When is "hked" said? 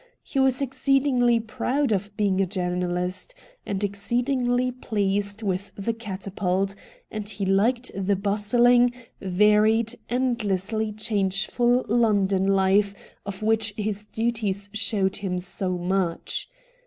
7.45-8.07